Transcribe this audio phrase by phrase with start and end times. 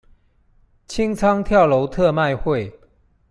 [0.87, 2.73] 清倉跳樓特賣會